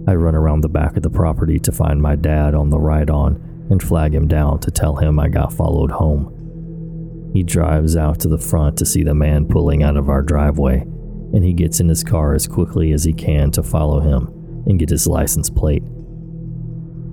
I 0.08 0.14
run 0.14 0.36
around 0.36 0.62
the 0.62 0.70
back 0.70 0.96
of 0.96 1.02
the 1.02 1.10
property 1.10 1.58
to 1.62 1.72
find 1.72 2.00
my 2.00 2.16
dad 2.16 2.54
on 2.54 2.70
the 2.70 2.78
ride 2.78 3.10
on 3.10 3.42
and 3.72 3.82
flag 3.82 4.14
him 4.14 4.28
down 4.28 4.60
to 4.60 4.70
tell 4.70 4.98
him 4.98 5.20
I 5.20 5.28
got 5.28 5.52
followed 5.52 5.90
home. 5.90 7.32
He 7.34 7.42
drives 7.42 7.98
out 7.98 8.20
to 8.20 8.28
the 8.28 8.38
front 8.38 8.78
to 8.78 8.86
see 8.86 9.02
the 9.02 9.16
man 9.16 9.48
pulling 9.48 9.82
out 9.82 9.98
of 9.98 10.08
our 10.08 10.22
driveway, 10.22 10.82
and 10.82 11.44
he 11.44 11.52
gets 11.52 11.80
in 11.80 11.90
his 11.90 12.04
car 12.04 12.36
as 12.36 12.46
quickly 12.46 12.92
as 12.92 13.04
he 13.04 13.12
can 13.12 13.50
to 13.54 13.64
follow 13.64 14.02
him 14.02 14.28
and 14.68 14.78
get 14.78 14.92
his 14.92 15.08
license 15.08 15.50
plate. 15.50 15.82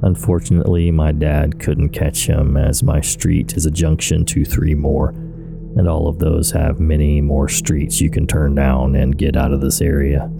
Unfortunately, 0.02 0.90
my 0.90 1.12
dad 1.12 1.60
couldn't 1.60 1.90
catch 1.90 2.26
him 2.26 2.56
as 2.56 2.82
my 2.82 3.00
street 3.00 3.56
is 3.56 3.66
a 3.66 3.70
junction 3.70 4.24
to 4.26 4.44
three 4.44 4.74
more, 4.74 5.10
and 5.76 5.88
all 5.88 6.08
of 6.08 6.18
those 6.18 6.50
have 6.50 6.80
many 6.80 7.20
more 7.20 7.48
streets 7.48 8.00
you 8.00 8.10
can 8.10 8.26
turn 8.26 8.54
down 8.54 8.96
and 8.96 9.16
get 9.16 9.36
out 9.36 9.52
of 9.52 9.60
this 9.60 9.80
area. 9.80 10.30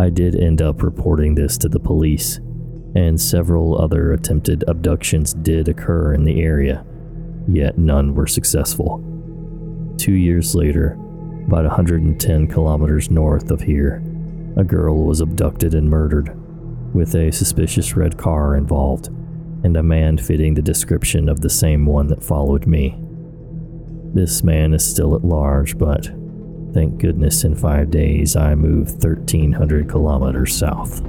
I 0.00 0.08
did 0.08 0.34
end 0.34 0.62
up 0.62 0.82
reporting 0.82 1.34
this 1.34 1.58
to 1.58 1.68
the 1.68 1.78
police, 1.78 2.38
and 2.94 3.20
several 3.20 3.80
other 3.80 4.12
attempted 4.12 4.64
abductions 4.68 5.34
did 5.34 5.68
occur 5.68 6.14
in 6.14 6.24
the 6.24 6.42
area, 6.42 6.84
yet 7.46 7.76
none 7.76 8.14
were 8.14 8.26
successful. 8.26 9.02
Two 9.98 10.14
years 10.14 10.54
later, 10.54 10.92
about 11.46 11.64
110 11.64 12.48
kilometers 12.48 13.10
north 13.10 13.50
of 13.50 13.60
here, 13.60 14.02
a 14.56 14.64
girl 14.64 15.04
was 15.04 15.20
abducted 15.20 15.74
and 15.74 15.90
murdered, 15.90 16.34
with 16.96 17.14
a 17.14 17.30
suspicious 17.30 17.94
red 17.94 18.16
car 18.16 18.56
involved, 18.56 19.08
and 19.62 19.76
a 19.76 19.82
man 19.82 20.16
fitting 20.16 20.54
the 20.54 20.62
description 20.62 21.28
of 21.28 21.42
the 21.42 21.50
same 21.50 21.84
one 21.84 22.08
that 22.08 22.24
followed 22.24 22.66
me. 22.66 22.98
This 24.14 24.42
man 24.42 24.72
is 24.72 24.88
still 24.88 25.14
at 25.14 25.22
large, 25.22 25.76
but 25.76 26.06
thank 26.72 26.98
goodness 26.98 27.44
in 27.44 27.54
five 27.54 27.90
days 27.90 28.34
I 28.34 28.54
moved 28.54 29.04
1,300 29.04 29.88
kilometers 29.88 30.56
south. 30.56 31.02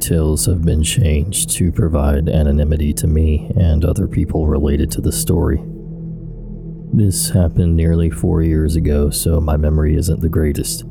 Details 0.00 0.46
have 0.46 0.64
been 0.64 0.82
changed 0.82 1.50
to 1.50 1.70
provide 1.70 2.26
anonymity 2.28 2.90
to 2.90 3.06
me 3.06 3.50
and 3.56 3.84
other 3.84 4.08
people 4.08 4.46
related 4.46 4.90
to 4.90 5.00
the 5.00 5.12
story. 5.12 5.62
This 6.92 7.28
happened 7.28 7.76
nearly 7.76 8.08
four 8.08 8.40
years 8.40 8.76
ago, 8.76 9.10
so 9.10 9.40
my 9.40 9.58
memory 9.58 9.96
isn't 9.96 10.20
the 10.20 10.28
greatest. 10.28 10.82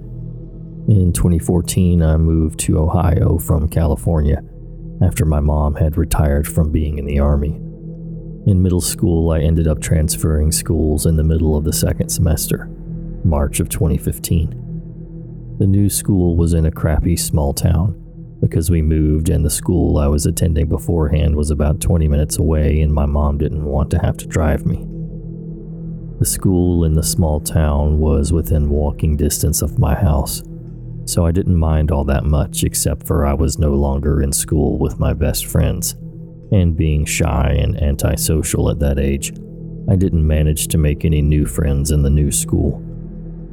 In 0.88 1.12
2014, 1.12 2.04
I 2.04 2.18
moved 2.18 2.60
to 2.62 2.78
Ohio 2.78 3.40
from 3.40 3.68
California 3.68 4.44
after 5.02 5.26
my 5.26 5.40
mom 5.40 5.76
had 5.76 5.98
retired 5.98 6.48
from 6.48 6.72
being 6.72 7.00
in 7.00 7.06
the 7.06 7.20
Army. 7.20 7.56
In 8.46 8.62
middle 8.62 8.82
school, 8.82 9.32
I 9.32 9.40
ended 9.40 9.68
up 9.68 9.82
transferring 9.82 10.52
schools 10.52 11.08
in 11.08 11.16
the 11.16 11.24
middle 11.24 11.58
of 11.58 11.64
the 11.64 11.74
second 11.74 12.10
semester, 12.10 12.70
March 13.24 13.60
of 13.60 13.70
2015. 13.70 15.58
The 15.58 15.68
new 15.68 15.90
school 15.90 16.38
was 16.38 16.54
in 16.54 16.68
a 16.68 16.72
crappy 16.72 17.18
small 17.18 17.54
town 17.54 18.06
because 18.40 18.70
we 18.70 18.82
moved 18.82 19.30
and 19.30 19.46
the 19.46 19.50
school 19.50 19.98
I 19.98 20.08
was 20.08 20.26
attending 20.26 20.68
beforehand 20.68 21.36
was 21.36 21.52
about 21.52 21.82
20 21.82 22.08
minutes 22.08 22.38
away 22.38 22.82
and 22.82 22.94
my 22.94 23.06
mom 23.06 23.38
didn't 23.38 23.66
want 23.66 23.92
to 23.92 24.00
have 24.00 24.18
to 24.18 24.28
drive 24.28 24.66
me. 24.66 24.86
The 26.20 26.26
school 26.26 26.84
in 26.84 26.96
the 26.96 27.04
small 27.04 27.40
town 27.40 28.00
was 28.00 28.34
within 28.34 28.70
walking 28.70 29.16
distance 29.16 29.62
of 29.62 29.80
my 29.80 29.96
house, 29.96 30.44
so 31.06 31.26
I 31.26 31.32
didn't 31.32 31.56
mind 31.56 31.92
all 31.92 32.04
that 32.06 32.26
much 32.26 32.64
except 32.64 33.08
for 33.08 33.26
I 33.26 33.34
was 33.34 33.58
no 33.58 33.74
longer 33.74 34.22
in 34.22 34.34
school 34.34 34.78
with 34.78 35.00
my 35.00 35.14
best 35.14 35.46
friends, 35.46 35.94
and 36.52 36.76
being 36.76 37.06
shy 37.06 37.56
and 37.58 37.82
antisocial 37.82 38.70
at 38.70 38.80
that 38.80 39.00
age, 39.00 39.32
I 39.90 39.96
didn't 39.96 40.28
manage 40.28 40.68
to 40.68 40.78
make 40.78 41.06
any 41.06 41.22
new 41.22 41.46
friends 41.46 41.90
in 41.90 42.04
the 42.04 42.10
new 42.10 42.32
school. 42.32 42.84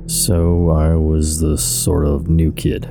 So 0.06 0.70
I 0.70 0.94
was 0.96 1.40
the 1.40 1.56
sort 1.56 2.04
of 2.04 2.28
new 2.28 2.52
kid. 2.52 2.90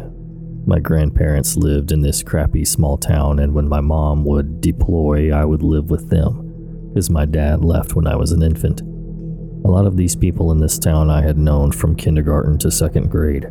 My 0.68 0.80
grandparents 0.80 1.56
lived 1.56 1.92
in 1.92 2.02
this 2.02 2.24
crappy 2.24 2.66
small 2.66 2.98
town, 2.98 3.38
and 3.38 3.54
when 3.54 3.70
my 3.70 3.82
mom 3.82 4.26
would 4.26 4.62
deploy, 4.62 5.32
I 5.32 5.46
would 5.46 5.62
live 5.62 5.92
with 5.92 6.10
them, 6.10 6.90
because 6.90 7.12
my 7.12 7.26
dad 7.26 7.64
left 7.64 7.96
when 7.96 8.08
I 8.08 8.16
was 8.16 8.32
an 8.32 8.42
infant. 8.42 8.82
A 8.82 9.70
lot 9.70 9.86
of 9.86 9.96
these 9.96 10.16
people 10.16 10.52
in 10.52 10.60
this 10.60 10.80
town 10.80 11.12
I 11.12 11.22
had 11.22 11.38
known 11.38 11.72
from 11.72 11.96
kindergarten 11.96 12.58
to 12.60 12.72
second 12.72 13.12
grade. 13.12 13.48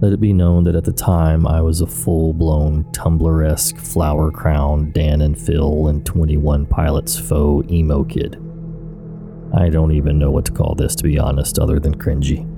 Let 0.00 0.12
it 0.12 0.20
be 0.20 0.32
known 0.32 0.62
that 0.64 0.76
at 0.76 0.84
the 0.84 0.92
time 0.92 1.44
I 1.44 1.60
was 1.60 1.80
a 1.80 1.86
full 1.88 2.32
blown 2.32 2.84
Tumblr 2.92 3.50
esque 3.50 3.76
flower 3.76 4.30
crown 4.30 4.92
Dan 4.92 5.22
and 5.22 5.36
Phil 5.36 5.88
and 5.88 6.06
21 6.06 6.66
Pilots 6.66 7.18
faux 7.18 7.68
emo 7.70 8.04
kid. 8.04 8.36
I 9.54 9.68
don't 9.68 9.92
even 9.92 10.18
know 10.18 10.30
what 10.30 10.44
to 10.46 10.52
call 10.52 10.74
this 10.76 10.94
to 10.96 11.04
be 11.04 11.18
honest, 11.18 11.58
other 11.58 11.80
than 11.80 11.96
cringy. 11.96 12.51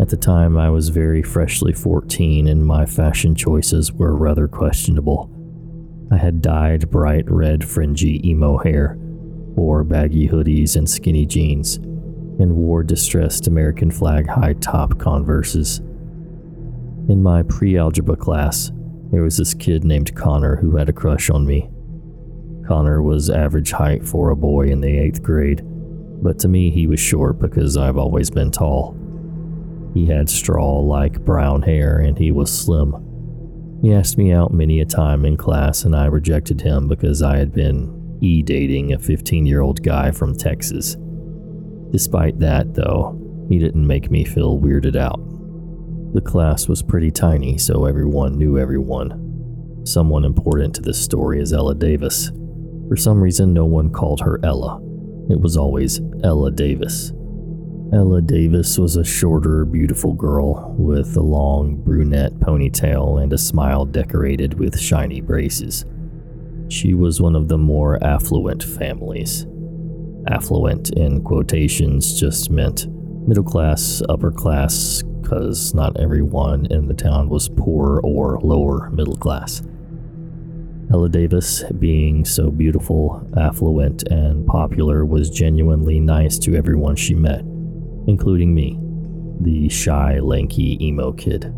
At 0.00 0.10
the 0.10 0.16
time, 0.16 0.56
I 0.56 0.70
was 0.70 0.90
very 0.90 1.22
freshly 1.22 1.72
14 1.72 2.46
and 2.46 2.64
my 2.64 2.86
fashion 2.86 3.34
choices 3.34 3.92
were 3.92 4.14
rather 4.14 4.46
questionable. 4.46 5.28
I 6.12 6.16
had 6.16 6.40
dyed 6.40 6.88
bright 6.88 7.28
red 7.28 7.68
fringy 7.68 8.26
emo 8.26 8.58
hair, 8.58 8.96
wore 8.96 9.82
baggy 9.82 10.28
hoodies 10.28 10.76
and 10.76 10.88
skinny 10.88 11.26
jeans, 11.26 11.76
and 11.76 12.54
wore 12.54 12.84
distressed 12.84 13.48
American 13.48 13.90
flag 13.90 14.28
high 14.28 14.54
top 14.54 14.98
Converses. 14.98 15.80
In 17.08 17.20
my 17.20 17.42
pre 17.42 17.76
algebra 17.76 18.16
class, 18.16 18.70
there 19.10 19.22
was 19.22 19.36
this 19.36 19.52
kid 19.52 19.82
named 19.82 20.14
Connor 20.14 20.56
who 20.56 20.76
had 20.76 20.88
a 20.88 20.92
crush 20.92 21.28
on 21.28 21.44
me. 21.44 21.68
Connor 22.68 23.02
was 23.02 23.30
average 23.30 23.72
height 23.72 24.06
for 24.06 24.30
a 24.30 24.36
boy 24.36 24.68
in 24.68 24.80
the 24.80 24.96
8th 24.96 25.22
grade, 25.22 25.62
but 26.22 26.38
to 26.38 26.48
me 26.48 26.70
he 26.70 26.86
was 26.86 27.00
short 27.00 27.40
because 27.40 27.76
I've 27.76 27.96
always 27.96 28.30
been 28.30 28.52
tall. 28.52 28.94
He 29.94 30.06
had 30.06 30.28
straw 30.28 30.78
like 30.78 31.24
brown 31.24 31.62
hair 31.62 31.98
and 31.98 32.18
he 32.18 32.30
was 32.30 32.50
slim. 32.50 33.04
He 33.82 33.92
asked 33.92 34.18
me 34.18 34.32
out 34.32 34.52
many 34.52 34.80
a 34.80 34.84
time 34.84 35.24
in 35.24 35.36
class 35.36 35.84
and 35.84 35.94
I 35.94 36.06
rejected 36.06 36.60
him 36.60 36.88
because 36.88 37.22
I 37.22 37.36
had 37.38 37.52
been 37.52 38.18
e 38.20 38.42
dating 38.42 38.92
a 38.92 38.98
15 38.98 39.46
year 39.46 39.60
old 39.60 39.82
guy 39.82 40.10
from 40.10 40.36
Texas. 40.36 40.96
Despite 41.90 42.38
that, 42.40 42.74
though, 42.74 43.46
he 43.48 43.58
didn't 43.58 43.86
make 43.86 44.10
me 44.10 44.24
feel 44.24 44.58
weirded 44.58 44.96
out. 44.96 45.20
The 46.12 46.20
class 46.20 46.68
was 46.68 46.82
pretty 46.82 47.10
tiny, 47.10 47.58
so 47.58 47.84
everyone 47.84 48.36
knew 48.36 48.58
everyone. 48.58 49.82
Someone 49.84 50.24
important 50.24 50.74
to 50.74 50.82
this 50.82 51.02
story 51.02 51.40
is 51.40 51.52
Ella 51.52 51.74
Davis. 51.74 52.30
For 52.88 52.96
some 52.96 53.20
reason, 53.20 53.52
no 53.52 53.64
one 53.64 53.90
called 53.90 54.20
her 54.20 54.40
Ella. 54.42 54.80
It 55.30 55.40
was 55.40 55.56
always 55.56 56.00
Ella 56.24 56.50
Davis. 56.50 57.12
Ella 57.90 58.20
Davis 58.20 58.76
was 58.76 58.96
a 58.96 59.04
shorter, 59.04 59.64
beautiful 59.64 60.12
girl 60.12 60.74
with 60.76 61.16
a 61.16 61.22
long 61.22 61.74
brunette 61.76 62.34
ponytail 62.34 63.22
and 63.22 63.32
a 63.32 63.38
smile 63.38 63.86
decorated 63.86 64.58
with 64.58 64.78
shiny 64.78 65.22
braces. 65.22 65.86
She 66.68 66.92
was 66.92 67.22
one 67.22 67.34
of 67.34 67.48
the 67.48 67.56
more 67.56 68.02
affluent 68.04 68.62
families. 68.62 69.46
Affluent 70.26 70.90
in 70.98 71.24
quotations 71.24 72.20
just 72.20 72.50
meant 72.50 72.88
middle 73.26 73.42
class, 73.42 74.02
upper 74.10 74.32
class, 74.32 75.02
because 75.22 75.72
not 75.72 75.98
everyone 75.98 76.66
in 76.66 76.88
the 76.88 76.94
town 76.94 77.30
was 77.30 77.48
poor 77.48 78.00
or 78.04 78.38
lower 78.42 78.90
middle 78.90 79.16
class. 79.16 79.62
Ella 80.90 81.08
Davis, 81.08 81.64
being 81.78 82.26
so 82.26 82.50
beautiful, 82.50 83.26
affluent, 83.36 84.02
and 84.08 84.46
popular, 84.46 85.06
was 85.06 85.30
genuinely 85.30 86.00
nice 86.00 86.38
to 86.38 86.54
everyone 86.54 86.96
she 86.96 87.14
met, 87.14 87.44
including 88.08 88.54
me, 88.54 88.78
the 89.40 89.68
shy, 89.68 90.18
lanky 90.18 90.82
emo 90.84 91.12
kid. 91.12 91.54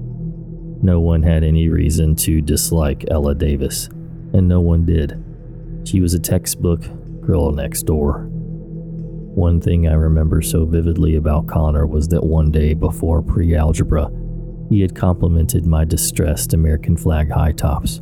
No 0.82 0.98
one 0.98 1.22
had 1.22 1.44
any 1.44 1.68
reason 1.68 2.16
to 2.16 2.40
dislike 2.40 3.04
Ella 3.08 3.36
Davis, 3.36 3.86
and 4.32 4.48
no 4.48 4.60
one 4.60 4.84
did. 4.84 5.22
She 5.84 6.00
was 6.00 6.12
a 6.12 6.18
textbook 6.18 6.82
girl 7.20 7.52
next 7.52 7.84
door. 7.84 8.26
One 8.28 9.60
thing 9.60 9.86
I 9.86 9.92
remember 9.92 10.42
so 10.42 10.64
vividly 10.64 11.14
about 11.14 11.46
Connor 11.46 11.86
was 11.86 12.08
that 12.08 12.24
one 12.24 12.50
day 12.50 12.74
before 12.74 13.22
pre 13.22 13.54
algebra, 13.54 14.10
he 14.68 14.80
had 14.80 14.96
complimented 14.96 15.66
my 15.66 15.84
distressed 15.84 16.52
American 16.52 16.96
flag 16.96 17.30
high 17.30 17.52
tops. 17.52 18.00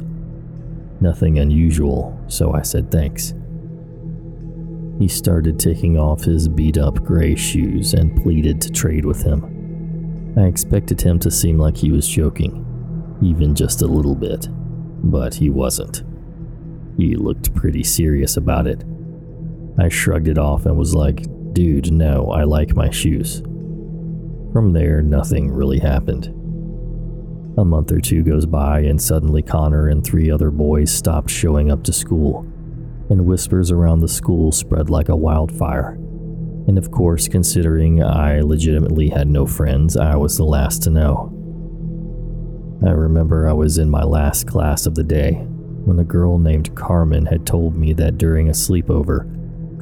Nothing 1.03 1.39
unusual, 1.39 2.19
so 2.29 2.55
I 2.55 2.63
said 2.63 2.91
thanks. 2.91 3.35
He 4.99 5.09
started 5.09 5.59
taking 5.59 5.99
off 5.99 6.25
his 6.25 6.49
beat 6.49 6.79
up 6.79 7.05
gray 7.05 7.35
shoes 7.35 7.95
and 7.95 8.21
pleaded 8.23 8.61
to 8.63 8.71
trade 8.71 9.05
with 9.05 9.23
him. 9.23 10.35
I 10.37 10.47
expected 10.47 11.01
him 11.01 11.19
to 11.21 11.31
seem 11.31 11.59
like 11.59 11.77
he 11.77 11.93
was 11.93 12.09
joking, 12.09 12.65
even 13.23 13.55
just 13.55 13.83
a 13.83 13.87
little 13.87 14.15
bit, 14.15 14.49
but 14.51 15.35
he 15.35 15.51
wasn't. 15.51 16.03
He 16.97 17.15
looked 17.15 17.55
pretty 17.55 17.85
serious 17.85 18.37
about 18.37 18.67
it 18.67 18.85
I 19.81 19.89
shrugged 19.89 20.27
it 20.27 20.39
off 20.39 20.67
and 20.67 20.77
was 20.77 20.95
like, 20.95 21.23
dude, 21.53 21.93
no, 21.93 22.33
I 22.33 22.43
like 22.43 22.75
my 22.75 22.91
shoes. 22.91 23.41
From 24.53 24.73
there, 24.73 25.03
nothing 25.03 25.53
really 25.53 25.79
happened. 25.79 26.27
A 27.57 27.65
month 27.65 27.93
or 27.93 28.01
two 28.01 28.25
goes 28.25 28.45
by, 28.45 28.81
and 28.81 29.01
suddenly 29.01 29.43
Connor 29.43 29.89
and 29.89 30.05
three 30.05 30.33
other 30.33 30.51
boys 30.51 30.91
stopped 30.91 31.31
showing 31.31 31.71
up 31.71 31.85
to 31.85 31.93
school, 31.93 32.45
and 33.11 33.27
whispers 33.27 33.71
around 33.71 34.01
the 34.01 34.09
school 34.09 34.53
spread 34.53 34.91
like 34.91 35.09
a 35.09 35.17
wildfire. 35.17 35.99
And 36.67 36.77
of 36.77 36.91
course, 36.91 37.29
considering 37.29 38.03
I 38.03 38.41
legitimately 38.41 39.09
had 39.09 39.29
no 39.29 39.47
friends, 39.47 39.97
I 39.97 40.17
was 40.17 40.37
the 40.37 40.45
last 40.45 40.83
to 40.83 40.91
know. 40.91 41.35
I 42.87 42.91
remember 42.91 43.49
I 43.49 43.55
was 43.55 43.79
in 43.79 43.89
my 43.91 44.05
last 44.05 44.47
class 44.47 44.87
of 44.87 44.95
the 44.95 45.03
day 45.03 45.33
when 45.85 45.99
a 45.99 46.05
girl 46.05 46.39
named 46.39 46.77
Carmen 46.77 47.25
had 47.27 47.47
told 47.47 47.75
me 47.75 47.95
that 47.95 48.19
during 48.19 48.49
a 48.49 48.53
sleepover, 48.53 49.35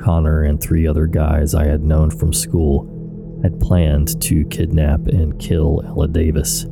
Connor 0.03 0.45
and 0.45 0.61
three 0.61 0.87
other 0.87 1.07
guys 1.07 1.55
I 1.55 1.67
had 1.67 1.83
known 1.83 2.11
from 2.11 2.33
school 2.33 3.41
had 3.43 3.59
planned 3.59 4.21
to 4.23 4.45
kidnap 4.47 5.09
and 5.09 5.39
kill 5.41 5.83
Ella 5.85 6.07
Davis. 6.09 6.67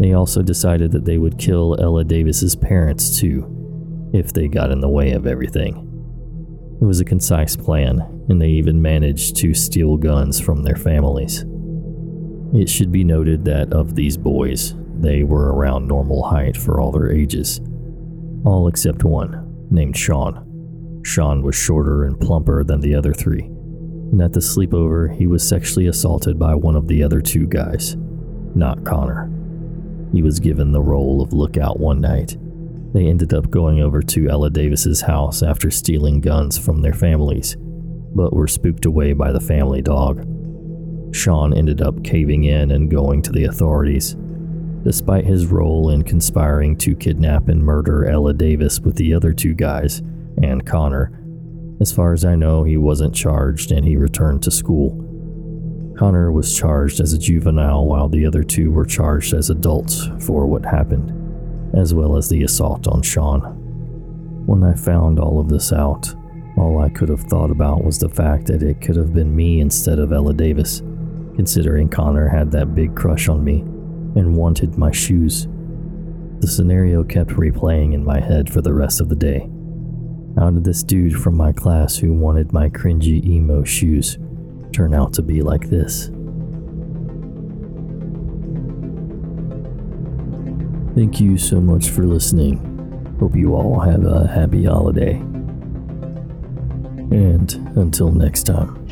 They 0.00 0.14
also 0.14 0.42
decided 0.42 0.92
that 0.92 1.04
they 1.04 1.18
would 1.18 1.38
kill 1.38 1.76
Ella 1.78 2.04
Davis's 2.04 2.56
parents 2.56 3.20
too, 3.20 3.61
if 4.12 4.32
they 4.32 4.48
got 4.48 4.70
in 4.70 4.80
the 4.80 4.88
way 4.88 5.12
of 5.12 5.26
everything. 5.26 5.88
It 6.80 6.84
was 6.84 7.00
a 7.00 7.04
concise 7.04 7.56
plan, 7.56 8.00
and 8.28 8.40
they 8.40 8.48
even 8.48 8.82
managed 8.82 9.36
to 9.36 9.54
steal 9.54 9.96
guns 9.96 10.40
from 10.40 10.62
their 10.62 10.76
families. 10.76 11.44
It 12.54 12.68
should 12.68 12.92
be 12.92 13.04
noted 13.04 13.44
that 13.44 13.72
of 13.72 13.94
these 13.94 14.16
boys, 14.16 14.74
they 14.98 15.22
were 15.22 15.54
around 15.54 15.86
normal 15.86 16.22
height 16.22 16.56
for 16.56 16.80
all 16.80 16.92
their 16.92 17.10
ages, 17.10 17.60
all 18.44 18.68
except 18.68 19.04
one, 19.04 19.66
named 19.70 19.96
Sean. 19.96 21.00
Sean 21.04 21.42
was 21.42 21.56
shorter 21.56 22.04
and 22.04 22.20
plumper 22.20 22.62
than 22.62 22.80
the 22.80 22.94
other 22.94 23.14
three, 23.14 23.42
and 23.42 24.20
at 24.20 24.32
the 24.32 24.40
sleepover, 24.40 25.16
he 25.16 25.26
was 25.26 25.46
sexually 25.46 25.86
assaulted 25.86 26.38
by 26.38 26.54
one 26.54 26.76
of 26.76 26.88
the 26.88 27.02
other 27.02 27.20
two 27.20 27.46
guys, 27.46 27.96
not 28.54 28.84
Connor. 28.84 29.30
He 30.12 30.22
was 30.22 30.38
given 30.38 30.72
the 30.72 30.82
role 30.82 31.22
of 31.22 31.32
lookout 31.32 31.80
one 31.80 32.00
night. 32.00 32.36
They 32.92 33.06
ended 33.06 33.32
up 33.32 33.50
going 33.50 33.80
over 33.80 34.02
to 34.02 34.28
Ella 34.28 34.50
Davis's 34.50 35.00
house 35.00 35.42
after 35.42 35.70
stealing 35.70 36.20
guns 36.20 36.58
from 36.58 36.82
their 36.82 36.92
families, 36.92 37.56
but 38.14 38.34
were 38.34 38.46
spooked 38.46 38.84
away 38.84 39.14
by 39.14 39.32
the 39.32 39.40
family 39.40 39.80
dog. 39.80 40.26
Sean 41.14 41.54
ended 41.54 41.80
up 41.80 42.04
caving 42.04 42.44
in 42.44 42.70
and 42.70 42.90
going 42.90 43.22
to 43.22 43.32
the 43.32 43.44
authorities. 43.44 44.16
despite 44.84 45.24
his 45.24 45.46
role 45.46 45.90
in 45.90 46.02
conspiring 46.02 46.76
to 46.76 46.96
kidnap 46.96 47.48
and 47.48 47.62
murder 47.62 48.04
Ella 48.06 48.34
Davis 48.34 48.80
with 48.80 48.96
the 48.96 49.14
other 49.14 49.32
two 49.32 49.54
guys 49.54 50.00
and 50.42 50.66
Connor. 50.66 51.12
As 51.80 51.92
far 51.92 52.12
as 52.12 52.24
I 52.24 52.34
know, 52.34 52.64
he 52.64 52.76
wasn't 52.76 53.14
charged 53.14 53.70
and 53.72 53.86
he 53.86 53.96
returned 53.96 54.42
to 54.42 54.50
school. 54.50 54.98
Connor 55.96 56.32
was 56.32 56.56
charged 56.56 57.00
as 57.00 57.12
a 57.12 57.18
juvenile 57.18 57.86
while 57.86 58.08
the 58.08 58.26
other 58.26 58.42
two 58.42 58.70
were 58.70 58.84
charged 58.84 59.34
as 59.34 59.50
adults 59.50 60.08
for 60.20 60.46
what 60.46 60.64
happened, 60.64 61.10
as 61.74 61.94
well 61.94 62.16
as 62.16 62.28
the 62.28 62.42
assault 62.42 62.86
on 62.86 63.02
Sean. 63.02 63.40
When 64.46 64.62
I 64.62 64.74
found 64.74 65.18
all 65.18 65.40
of 65.40 65.48
this 65.48 65.72
out, 65.72 66.14
all 66.56 66.80
I 66.80 66.88
could 66.88 67.08
have 67.08 67.22
thought 67.22 67.50
about 67.50 67.84
was 67.84 67.98
the 67.98 68.08
fact 68.08 68.46
that 68.46 68.62
it 68.62 68.80
could 68.80 68.96
have 68.96 69.14
been 69.14 69.34
me 69.34 69.60
instead 69.60 69.98
of 69.98 70.12
Ella 70.12 70.34
Davis, 70.34 70.80
considering 71.36 71.88
Connor 71.88 72.28
had 72.28 72.50
that 72.50 72.74
big 72.74 72.94
crush 72.94 73.28
on 73.28 73.42
me 73.42 73.60
and 73.60 74.36
wanted 74.36 74.76
my 74.76 74.90
shoes. 74.90 75.46
The 76.40 76.48
scenario 76.48 77.04
kept 77.04 77.30
replaying 77.30 77.94
in 77.94 78.04
my 78.04 78.20
head 78.20 78.52
for 78.52 78.60
the 78.60 78.74
rest 78.74 79.00
of 79.00 79.08
the 79.08 79.16
day. 79.16 79.48
How 80.36 80.50
did 80.50 80.64
this 80.64 80.82
dude 80.82 81.14
from 81.14 81.36
my 81.36 81.52
class 81.52 81.96
who 81.96 82.12
wanted 82.12 82.52
my 82.52 82.68
cringy 82.68 83.24
emo 83.24 83.64
shoes 83.64 84.18
turn 84.72 84.94
out 84.94 85.12
to 85.14 85.22
be 85.22 85.40
like 85.42 85.70
this? 85.70 86.10
Thank 90.94 91.20
you 91.20 91.38
so 91.38 91.60
much 91.60 91.88
for 91.88 92.04
listening. 92.04 93.16
Hope 93.18 93.34
you 93.34 93.54
all 93.54 93.80
have 93.80 94.04
a 94.04 94.26
happy 94.26 94.64
holiday. 94.64 95.14
And 97.10 97.52
until 97.76 98.10
next 98.10 98.44
time. 98.44 98.86